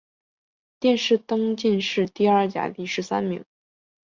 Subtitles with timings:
[0.79, 3.45] 殿试登进士第二甲第十三名。